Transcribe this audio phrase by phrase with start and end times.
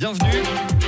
[0.00, 0.79] Bienvenue.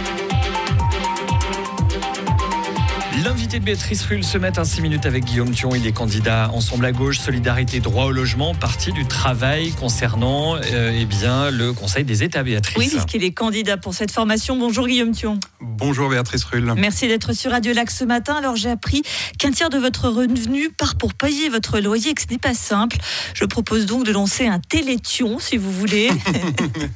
[3.25, 5.75] L'invité de Béatrice Rulle ce matin, 6 minutes avec Guillaume Thion.
[5.77, 10.93] Il est candidat Ensemble à gauche, Solidarité, Droit au logement, Parti du travail concernant euh,
[10.93, 12.77] eh bien, le Conseil des États, Béatrice.
[12.79, 14.57] Oui, puisqu'il est candidat pour cette formation.
[14.57, 15.39] Bonjour Guillaume Thion.
[15.61, 16.73] Bonjour Béatrice Rulle.
[16.77, 18.35] Merci d'être sur Radio Lac ce matin.
[18.35, 19.03] Alors j'ai appris
[19.39, 22.55] qu'un tiers de votre revenu part pour payer votre loyer et que ce n'est pas
[22.55, 22.97] simple.
[23.35, 26.11] Je propose donc de lancer un télétion si vous voulez.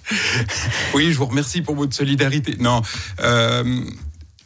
[0.94, 2.56] oui, je vous remercie pour votre solidarité.
[2.58, 2.82] Non.
[3.20, 3.84] Euh,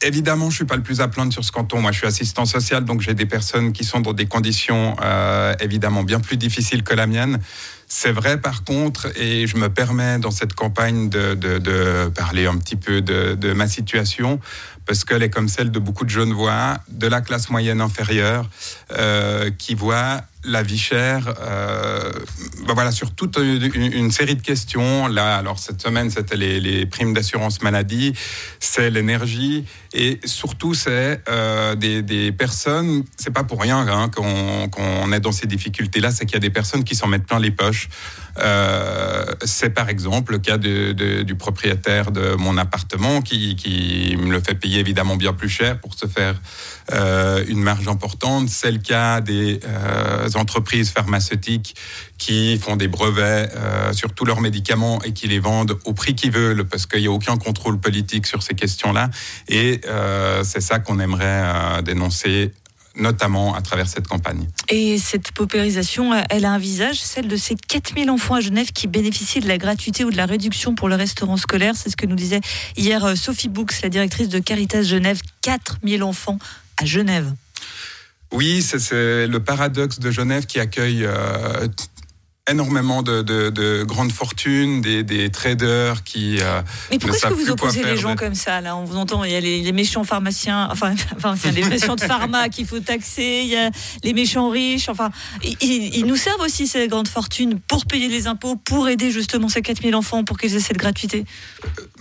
[0.02, 1.80] Évidemment, je suis pas le plus à plaindre sur ce canton.
[1.80, 5.54] Moi, je suis assistant social, donc j'ai des personnes qui sont dans des conditions euh,
[5.60, 7.38] évidemment bien plus difficiles que la mienne.
[7.86, 12.46] C'est vrai, par contre, et je me permets dans cette campagne de, de, de parler
[12.46, 14.40] un petit peu de, de, ma situation,
[14.86, 18.48] parce qu'elle est comme celle de beaucoup de jeunes voix de la classe moyenne inférieure,
[18.92, 22.12] euh, qui voient la vie chère, euh,
[22.67, 25.07] ben voilà, sur toute une, série de questions.
[25.07, 28.15] Là, alors cette semaine, c'était les, primes d'assurance maladie,
[28.59, 34.69] c'est l'énergie, et surtout, c'est euh, des, des, personnes, c'est pas pour rien hein, qu'on
[34.69, 37.38] qu est dans ces difficultés-là, c'est qu'il y a des personnes qui s'en mettent plein
[37.38, 37.88] les poches.
[38.38, 44.54] Euh, c'est par exemple le cas du propriétaire de mon appartement qui, me le fait
[44.54, 46.41] payer évidemment bien plus cher pour se faire
[47.49, 48.49] une marge importante.
[48.49, 49.60] C'est le cas des
[50.36, 51.74] entreprises pharmaceutiques
[52.18, 56.14] qui font des brevets euh, sur tous leurs médicaments et qui les vendent au prix
[56.14, 59.10] qu'ils veulent parce qu'il n'y a aucun contrôle politique sur ces questions-là.
[59.48, 62.52] Et euh, c'est ça qu'on aimerait euh, dénoncer
[62.96, 64.48] notamment à travers cette campagne.
[64.69, 68.88] Et cette paupérisation, elle a un visage, celle de ces 4000 enfants à Genève qui
[68.88, 71.75] bénéficient de la gratuité ou de la réduction pour le restaurant scolaire.
[71.76, 72.41] C'est ce que nous disait
[72.76, 75.20] hier Sophie Books, la directrice de Caritas Genève.
[75.42, 76.38] 4000 enfants
[76.76, 77.32] à Genève.
[78.32, 81.66] Oui, c'est le paradoxe de Genève qui accueille euh,
[82.50, 86.38] énormément de, de, de, grandes fortunes, des, des traders qui.
[86.41, 88.19] Euh, Mais pourquoi est-ce que vous opposez les gens de...
[88.19, 91.34] comme ça Là, on vous entend, il y a les, les méchants pharmaciens, enfin, enfin
[91.37, 93.70] il y a les méchants de pharma qu'il faut taxer, il y a
[94.03, 95.10] les méchants riches, enfin,
[95.42, 99.48] ils, ils, nous servent aussi ces grandes fortunes pour payer les impôts, pour aider justement
[99.48, 101.25] ces 4000 enfants pour qu'ils aient cette gratuité.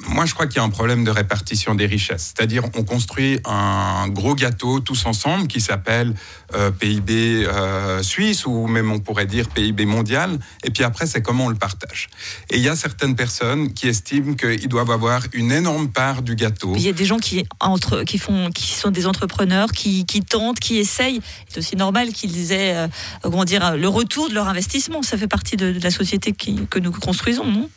[0.08, 2.34] Moi, je crois qu'il y a un problème de répartition des richesses.
[2.36, 6.16] C'est-à-dire, on construit un gros gâteau tous ensemble qui s'appelle
[6.56, 10.39] euh, PIB euh, suisse ou même on pourrait dire PIB mondial.
[10.64, 12.10] Et puis après, c'est comment on le partage.
[12.50, 16.36] Et il y a certaines personnes qui estiment qu'ils doivent avoir une énorme part du
[16.36, 16.74] gâteau.
[16.76, 20.22] Il y a des gens qui, entre, qui, font, qui sont des entrepreneurs, qui, qui
[20.22, 21.22] tentent, qui essayent.
[21.48, 22.88] C'est aussi normal qu'ils aient euh,
[23.24, 25.02] comment dire, le retour de leur investissement.
[25.02, 27.70] Ça fait partie de, de la société qui, que nous construisons, non?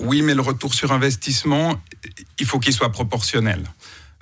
[0.00, 1.78] Oui, mais le retour sur investissement,
[2.38, 3.62] il faut qu'il soit proportionnel.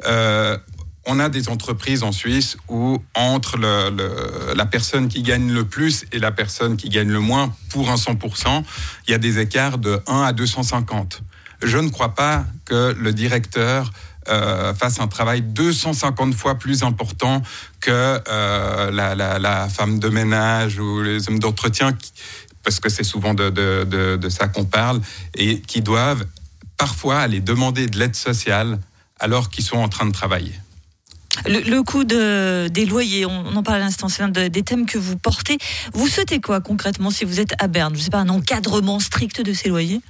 [0.07, 0.59] Euh,
[1.07, 6.19] on a des entreprises en Suisse où entre la personne qui gagne le plus et
[6.19, 8.63] la personne qui gagne le moins, pour un 100%,
[9.07, 11.23] il y a des écarts de 1 à 250.
[11.63, 13.91] Je ne crois pas que le directeur
[14.29, 17.43] euh, fasse un travail 250 fois plus important
[17.81, 21.97] que euh, la, femme de ménage ou les hommes d'entretien
[22.63, 25.01] parce que c'est souvent de, de ça qu'on parle,
[25.35, 26.27] et qui doivent
[26.77, 28.79] parfois aller demander de l'aide sociale
[29.19, 30.55] alors qu'ils sont en train de travailler.
[31.47, 34.87] Le, le coût de, des loyers, on, en parle à l'instant, c'est de, des thèmes
[34.87, 35.59] que vous portez.
[35.93, 39.01] Vous souhaitez quoi concrètement si vous êtes à Berne Je ne sais pas, un encadrement
[39.01, 40.01] strict de ces loyers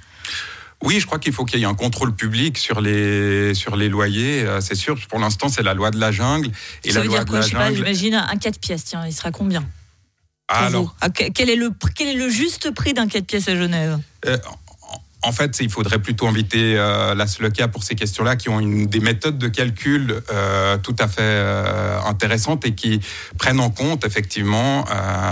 [0.81, 3.89] oui, je crois qu'il faut qu'il y ait un contrôle public sur les sur les
[3.89, 4.45] loyers.
[4.61, 6.51] C'est sûr, pour l'instant, c'est la loi de la jungle.
[6.85, 7.75] Et Ça la veut loi dire quoi, de la jungle.
[7.75, 8.85] J'imagine un 4 pièces.
[8.85, 9.65] Tiens, il sera combien
[10.49, 13.99] alors, ah, quel, est le, quel est le juste prix d'un 4 pièces à Genève?
[14.25, 14.37] Euh,
[15.21, 19.01] en fait, il faudrait plutôt inviter euh, la SLECA pour ces questions-là, qui ont des
[19.01, 23.01] méthodes de calcul euh, tout à fait euh, intéressantes et qui
[23.37, 24.85] prennent en compte effectivement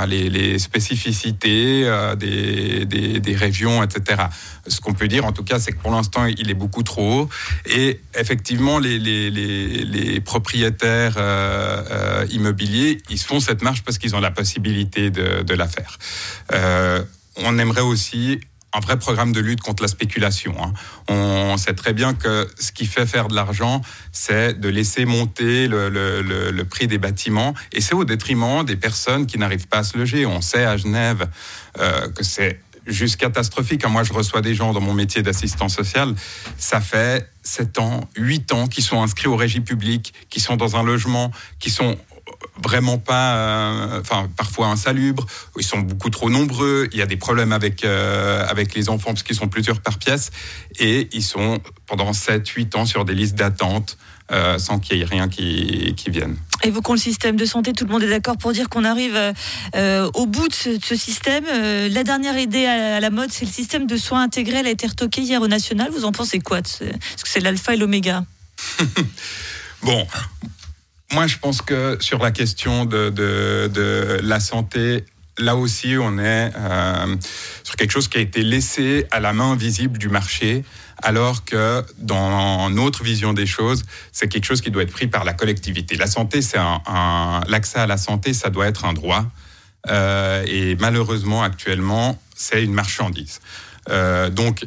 [0.07, 4.23] les, spécificités des, régions, etc.
[4.67, 7.21] Ce qu'on peut dire, en tout cas, c'est que pour l'instant, il est beaucoup trop
[7.21, 7.29] haut.
[7.65, 11.17] Et effectivement, les, propriétaires
[12.29, 15.97] immobiliers, ils font cette marche parce qu'ils ont la possibilité de, de la faire.
[17.37, 18.39] on aimerait aussi
[18.73, 20.55] un vrai programme de lutte contre la spéculation.
[20.61, 20.73] Hein.
[21.07, 25.67] On sait très bien que ce qui fait faire de l'argent, c'est de laisser monter
[25.67, 29.97] le, prix des bâtiments, et c'est au détriment des personnes qui n'arrivent pas à se
[29.97, 30.25] loger.
[30.25, 31.27] On sait à Genève
[31.79, 33.85] euh, que c'est juste catastrophique.
[33.85, 36.13] Moi, je reçois des gens dans mon métier d'assistant social.
[36.57, 40.75] Ça fait 7 ans, 8 ans qu'ils sont inscrits au régie publique, qui sont dans
[40.75, 41.97] un logement, qui sont
[42.63, 45.25] vraiment pas, euh, enfin parfois insalubres,
[45.57, 49.11] ils sont beaucoup trop nombreux, il y a des problèmes avec, euh, avec les enfants
[49.11, 50.31] parce qu'ils sont plusieurs par pièce,
[50.79, 53.97] et ils sont pendant 7-8 ans sur des listes d'attente
[54.31, 56.35] euh, sans qu'il y ait rien qui, qui vienne.
[56.63, 57.71] Évoquons le système de santé.
[57.71, 59.15] Tout le monde est d'accord pour dire qu'on arrive
[59.75, 61.45] au bout de ce, système.
[61.45, 64.57] La dernière idée à, la mode, c'est le système de soins intégrés.
[64.57, 65.91] Elle a été retoquée hier au national.
[65.91, 68.25] Vous en pensez quoi Est-ce que c'est l'alpha et l'oméga?
[69.83, 70.07] Bon,
[71.13, 75.05] moi je pense que sur la question de, de, la santé,
[75.37, 77.15] là aussi, on est euh,
[77.63, 80.63] sur quelque chose qui a été laissé à la main visible du marché
[81.03, 85.23] alors que dans notre vision des choses, c'est quelque chose qui doit être pris par
[85.23, 85.95] la collectivité.
[85.95, 89.25] La santé, c'est un, l'accès à la santé, ça doit être un droit.
[89.89, 93.41] Euh, et malheureusement, actuellement, c'est une marchandise.
[93.89, 94.65] Euh, donc,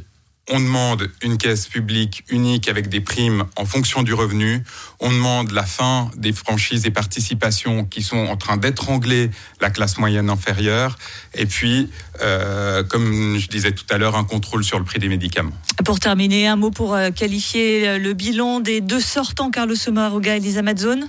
[0.50, 4.62] on demande une caisse publique unique avec des primes en fonction du revenu.
[4.99, 9.31] On demande la fin des franchises et participations qui sont en train d'étrangler
[9.61, 10.99] la classe moyenne inférieure.
[11.35, 15.08] Et puis, euh, comme je disais tout à l'heure, un contrôle sur le prix des
[15.08, 15.56] médicaments.
[15.85, 20.37] Pour terminer, un mot pour euh, qualifier euh, le bilan des deux sortants, Carlos Somaruga
[20.37, 21.08] et Lisa Mazzone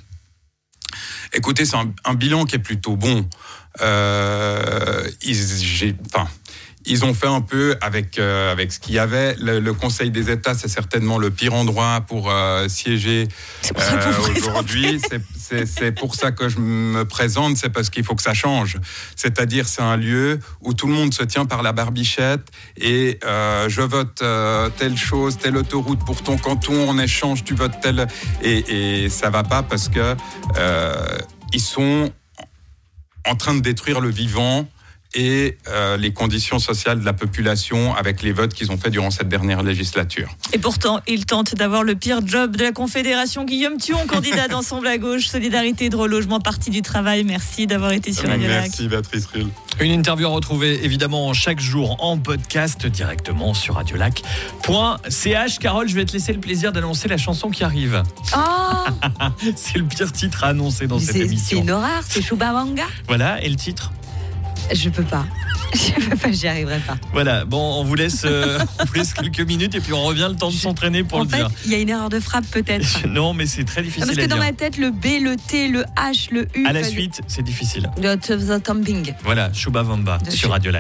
[1.34, 3.26] Écoutez, c'est un, bilan qui est plutôt bon.
[3.80, 5.10] Euh,
[6.14, 6.28] enfin,
[6.86, 9.36] ils ont fait un peu avec euh, avec ce qu'il y avait.
[9.40, 13.28] Le, Conseil des États, c'est certainement le pire endroit pour euh, siéger
[13.76, 15.00] euh, aujourd'hui.
[15.38, 18.78] C'est pour ça que je me présente, c'est parce qu'il faut que ça change.
[19.16, 22.48] C'est-à-dire, c'est un lieu où tout le monde se tient par la barbichette
[22.78, 24.24] et je vote
[24.78, 28.08] telle chose, telle autoroute pour ton canton, en échange tu votes telle
[28.42, 30.16] et, et ça va pas parce que
[31.54, 32.12] ils sont
[33.26, 34.68] en train de détruire le vivant
[35.14, 39.12] et euh, les conditions sociales de la population avec les votes qu'ils ont fait durant
[39.12, 40.36] cette dernière législature.
[40.54, 43.44] Et pourtant, ils tentent d'avoir le pire job de la Confédération.
[43.44, 47.24] Guillaume Thion, candidat d'Ensemble à gauche, Solidarité de relogement, Parti du travail.
[47.24, 49.48] Merci d'avoir été sur Radio Merci, Béatrice Rull.
[49.80, 55.60] Une interview à retrouver évidemment chaque jour en podcast directement sur radiolac.ch.
[55.60, 58.04] Carole, je vais te laisser le plaisir d'annoncer la chanson qui arrive.
[58.36, 58.40] Oh
[59.56, 61.58] c'est le pire titre à annoncer dans cette émission.
[61.58, 62.86] C'est une horreur, c'est Chubawanga.
[63.08, 63.92] Voilà, et le titre?
[64.74, 65.26] Je peux pas.
[65.74, 66.98] Je peux pas, j'y arriverai pas.
[67.14, 70.28] Voilà, bon, on vous laisse, euh, on vous laisse quelques minutes et puis on revient
[70.30, 71.46] le temps de s'entraîner pour le dire.
[71.46, 73.08] En il y a une erreur de frappe peut-être.
[73.08, 74.08] non, mais c'est très difficile.
[74.08, 76.66] Parce que dans ma tête, le B, le T, le H, le U.
[76.68, 77.90] À la suite, c'est difficile.
[78.02, 79.14] The, the Thumping.
[79.24, 80.80] Voilà, Shubha Vamba sur Radio Lac.